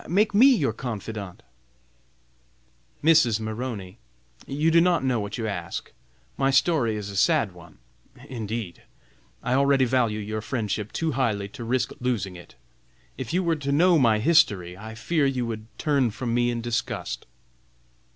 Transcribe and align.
make 0.09 0.33
me 0.33 0.47
your 0.47 0.73
confidante." 0.73 1.43
"Mrs. 3.03 3.39
Maroney, 3.39 3.99
you 4.47 4.71
do 4.71 4.81
not 4.81 5.03
know 5.03 5.19
what 5.19 5.37
you 5.37 5.45
ask! 5.47 5.91
My 6.37 6.49
story 6.49 6.95
is 6.95 7.11
a 7.11 7.15
sad 7.15 7.51
one, 7.51 7.77
indeed. 8.27 8.81
I 9.43 9.53
already 9.53 9.85
value 9.85 10.17
your 10.17 10.41
friendship 10.41 10.91
too 10.91 11.11
highly 11.11 11.47
to 11.49 11.63
risk 11.63 11.91
losing 11.99 12.35
it. 12.35 12.55
If 13.15 13.31
you 13.31 13.43
were 13.43 13.57
to 13.57 13.71
know 13.71 13.99
my 13.99 14.17
history, 14.17 14.75
I 14.75 14.95
fear 14.95 15.27
you 15.27 15.45
would 15.45 15.67
turn 15.77 16.09
from 16.09 16.33
me 16.33 16.49
in 16.49 16.61
disgust." 16.61 17.27